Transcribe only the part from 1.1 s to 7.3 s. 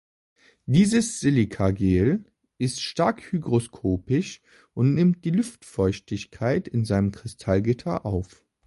Silicagel ist stark hygroskopisch und nimmt die Luftfeuchtigkeit in seinem